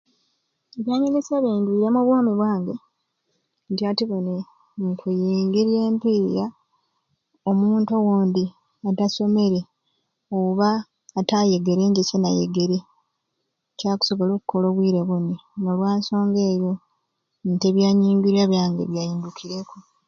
[0.77, 2.75] Ebyamigaso bingi nti ati obwomi bwange
[3.71, 4.35] nti ati buni
[4.87, 6.45] nkwingirya empiiya
[7.49, 8.43] omuntu owondi
[8.89, 9.59] atasomere
[10.37, 10.69] oba
[11.19, 12.77] ataayegere nje kyenayegere
[13.77, 16.71] kyakusobola okukola obwire buni n'olwa nsonga eyo
[17.51, 19.77] nti ebyanyingirya byange byayindukireku.